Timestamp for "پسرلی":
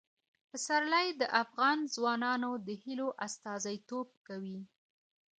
0.49-1.07